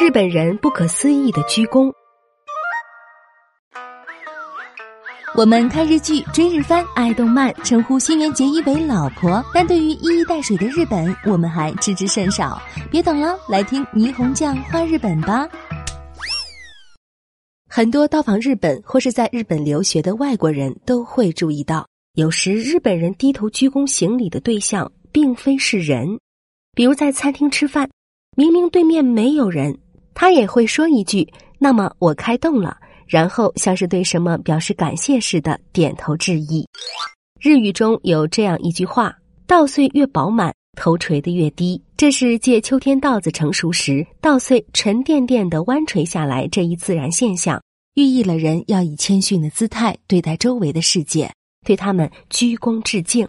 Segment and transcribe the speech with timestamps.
[0.00, 1.92] 日本人不可思议的鞠躬。
[5.34, 12.60] 我们看日剧、追日番、爱动漫，称呼新垣结衣为老婆，但对于一衣带水的日本，我们还知之甚少。
[12.90, 15.46] 别等了，来听霓虹酱画日本吧。
[17.68, 26.18] 很多到访日本或是在日本留学的外国人都会注意到，有时日本人低头鞠躬行礼的对象并非是人。
[26.74, 27.88] 比如在餐厅吃饭，
[28.34, 29.78] 明明对面没有人，
[30.14, 36.66] 他也会说一句：“那么我开动了。”然后像是对什么表示感谢似的点头致意。
[37.38, 39.14] 日语中有这样一句话
[39.46, 47.62] ：“稻穗越饱满，头垂得越低。”这是借秋天稻子成熟时，稻穗沉甸甸的弯垂下来这一自然现象，
[47.94, 51.30] 寓意了人要以谦逊的姿态对待周围的世界，
[51.66, 53.28] 对他们鞠躬致敬。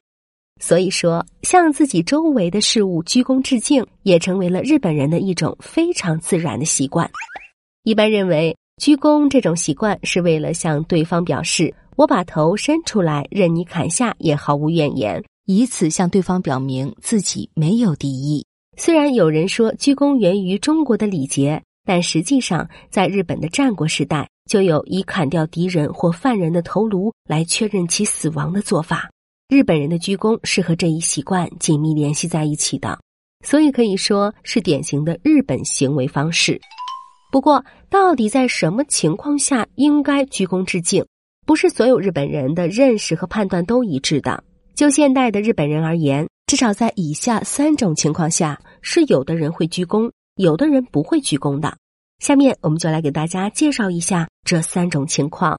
[0.65, 7.11] 所以说，向自己周围的事物鞠躬致敬，也成为了日本人的一种非常自然的习惯。
[7.83, 8.55] 一般认为。
[8.81, 18.43] 鞠躬这种习惯是为了向对方表示，我把头伸出来，任你砍下也毫无怨言，以此向对方表明自己没有敌意。
[18.75, 29.12] 虽然有人说鞠躬源于中国的礼节，但实际上在日本的战国时代就有以砍掉敌人或犯人的头颅来确认其死亡的做法。
[29.53, 32.99] 日本人的鞠躬是和这一习惯紧密联系在一起的，
[33.45, 36.59] 所以可以说是典型的日本行为方式。
[37.31, 41.05] 不过，到底在什么情况下应该鞠躬致敬？
[41.45, 44.43] 不是所有日本人的认识和判断都一致的。
[44.73, 51.77] 就现代的日本人而言，至少在以下三种情况下，是有的人会鞠躬，有的人不会鞠躬的。
[52.17, 55.55] 下面我们就来给大家介绍一下这三种情况。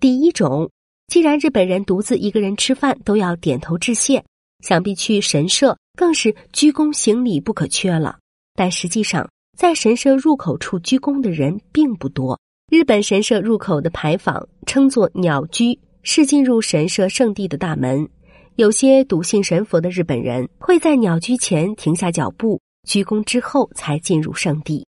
[0.00, 0.68] 第一种，
[1.10, 4.22] 既然日本人独自一个人吃饭都要点头致谢，
[4.64, 8.16] 想必去神社更是鞠躬行礼不可缺了。
[8.54, 12.38] 但实际上，在神社入口处鞠躬的人并不多。
[12.70, 18.08] 日本神社入口的牌坊称作“鸟居”，是进入神社圣地的大门。
[18.54, 24.86] 有些笃信神佛的日本人会在鸟居前停下脚步，鞠躬之后才进入圣地。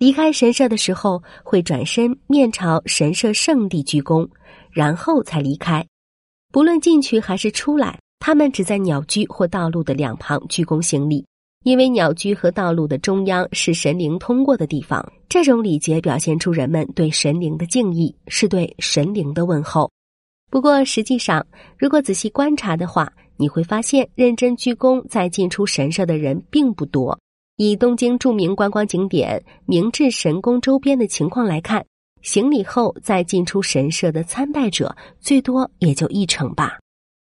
[0.00, 4.26] 离开神社的时候，会转身面朝神社圣地鞠躬，
[4.70, 5.86] 然后才离开。
[6.50, 11.22] 不论进去还是出来，他们只在鸟居或道路的两旁鞠躬行礼。
[11.64, 19.90] 因为鸟居和道路的中央是神灵通过的地方，这种礼节表现出人们对神灵的敬意，是对神灵的问候。
[20.50, 21.46] 不过，实际上，
[21.76, 27.20] 如果仔细观察的话，你会发现，认真鞠躬在进出神社的人并不多。
[27.62, 31.84] 以东京著名观光景点明治神宫周边的情况来看，
[32.22, 36.78] 行礼后再进出神社的参拜者最多也就一成吧。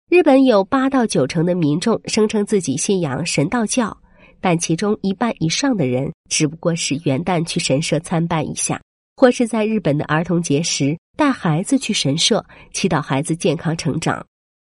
[0.10, 3.96] 日本有八到九成的民众声称自己信仰神道教。
[4.42, 8.82] 但其中一半以上的人只不过是元旦去神社参拜一下，
[9.16, 12.44] 或是在日本的儿童节时带孩子去神社
[12.74, 14.26] 祈祷孩子健康成长。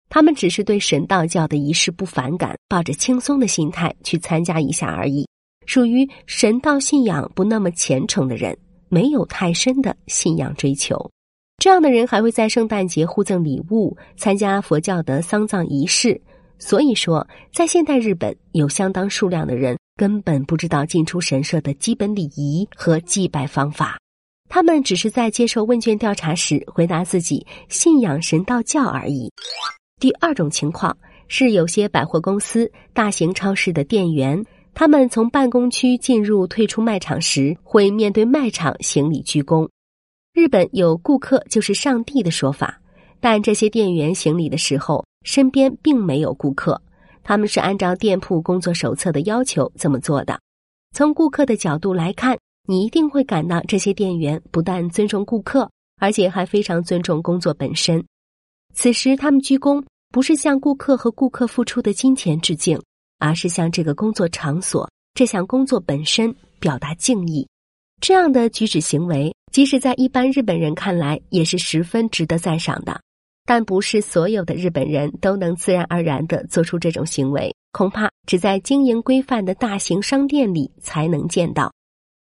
[0.10, 5.26] 他们只是对神道教的仪式不反感，抱着轻松的心态去参加一下而已，
[5.66, 8.58] 属于神道信仰不那么虔诚的人，
[8.90, 11.10] 没有太深的信仰追求。
[11.58, 16.20] 这样的人还会在圣诞节互赠礼物，参加佛教的丧葬仪式。
[16.60, 23.98] 所以说，在现代日本，有相当数量的人根本不知道进出神社的基本礼仪和祭拜方法，
[24.50, 29.32] 他们只是在接受问卷调查时回答自己信仰神道教而已。
[30.00, 30.98] 第二种情况
[31.28, 34.42] 是，有些百货公司、大型超市的店员，
[34.76, 39.68] 他们从办公区进入、退出卖场时，会面对卖场行礼鞠躬。
[40.34, 42.82] 日本有“顾客就是上帝”的说法，
[43.22, 45.04] 但这些店员行礼的时候。
[45.24, 46.80] 身边并没有顾客，
[47.24, 50.40] 他们是按照店铺工作手册的要求这么做的。
[50.94, 52.38] 从顾客的角度来看，
[52.68, 55.68] 你一定会感到这些店员不但尊重顾客，
[56.00, 58.06] 而且还非常尊重工作本身。
[58.76, 62.80] 此时，他们鞠躬不是向顾客和顾客付出的金钱致敬，
[63.20, 67.48] 而是向这个工作场所、这项工作本身表达敬意。
[68.02, 73.02] 这样的举止行为，即使在一般日本人看来，也是十分值得赞赏的。
[73.48, 81.72] 但不是所有的日本人都能自然而然的做出这种行为，恐怕只在经营规范的大型商店里才能见到。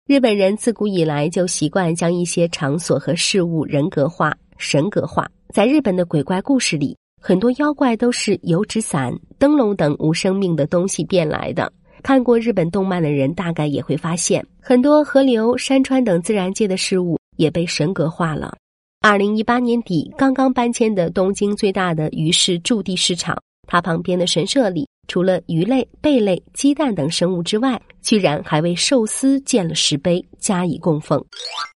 [0.07, 5.29] 日本人自古以来就习惯将一些场所和事物人格化、神格化。
[5.53, 11.71] 在日本的鬼怪故事里，很多妖怪都是油纸伞、灯笼等无生命的东西变来的。
[12.03, 18.57] 看过日本动漫的人大概也会发现，很多河流、山川等自然界的事物也被神格化了。
[19.01, 23.37] 二零一八年底，刚刚搬迁的东京最大的鱼市驻地市场，
[23.67, 31.23] 它旁边的神社里除了鱼类、贝类、鸡蛋等生物之外，居然还为寿司建了石碑加以供奉。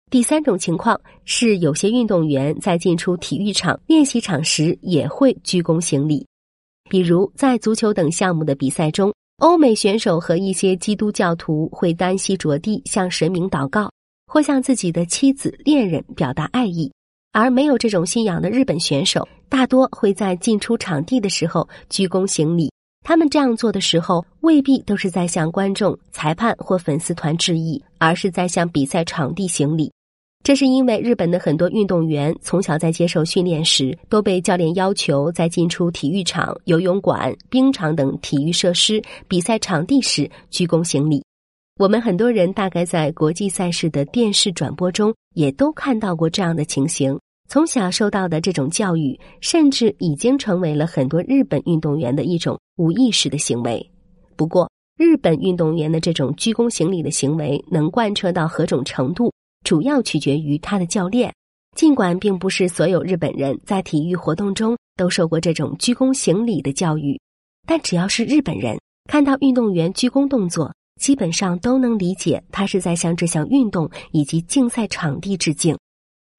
[0.10, 6.26] 第三种情况是，有些运动员在进出体育场、练习场时也会鞠躬行礼，
[6.90, 13.92] 比如在足球等项目的比赛中，欧美选手和一些基督教徒会单膝着地向神明祷告，
[14.26, 16.90] 或向自己的妻子、恋人表达爱意；
[17.32, 22.72] 而没有这种信仰的日本选手，大多会在进出场地的时候鞠躬行礼。
[23.06, 29.92] 他们这样做的时候，未必都是在向观众、裁判或粉丝团致意，而是在向比赛场地行礼。
[30.42, 41.24] 这是因为日本的很多运动员从小在接受训练时，都被教练要求在进出体育场、游泳馆、冰场等体育设施、比赛场地时鞠躬行礼。
[41.78, 47.18] 我们很多人大概在国际赛事的电视转播中，也都看到过这样的情形。
[47.48, 53.90] 从小受到的这种教育，甚至已经成为了很多日本运动员的一种无意识的行为。
[54.36, 59.32] 不过，日本运动员的这种鞠躬行礼的行为能贯彻到何种程度，
[59.64, 61.34] 主要取决于他的教练。
[61.76, 67.20] 尽管并不是所有日本人在体育活动中都受过这种鞠躬行礼的教育，
[67.68, 68.78] 但只要是日本人
[69.10, 75.78] 看到运动员鞠躬动作，基本上都能理解他是在向这项运动以及竞赛场地致敬。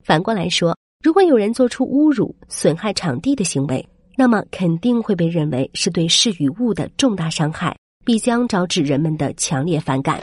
[0.05, 0.77] 反过来说。
[1.03, 3.89] 如果有人做出侮辱、损害场地的行为，
[4.19, 7.75] 那么肯定会被认为是对事与物的重大伤害，
[8.05, 10.21] 必将招致人们的强烈反感。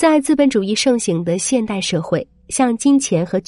[0.00, 3.38] 在资本主义盛行的现代社会，像金钱和